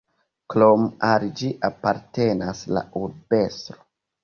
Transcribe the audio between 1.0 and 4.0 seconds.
al ĝi apartenas la urbestro.